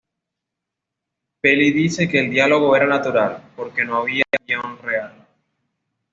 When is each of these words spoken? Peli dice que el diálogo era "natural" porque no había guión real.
Peli 1.41 1.71
dice 1.71 2.07
que 2.07 2.21
el 2.21 2.31
diálogo 2.31 2.75
era 2.75 2.87
"natural" 2.87 3.51
porque 3.55 3.85
no 3.85 3.97
había 3.97 4.23
guión 4.47 4.79
real. 4.81 5.27